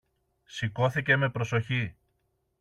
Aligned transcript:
Σηκώθηκε 0.45 1.15
με 1.15 1.29
προσοχή 1.29 1.95